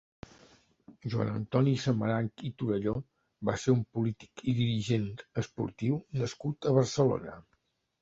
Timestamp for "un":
3.77-3.85